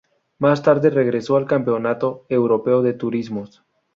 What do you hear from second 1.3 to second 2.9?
al Campeonato Europeo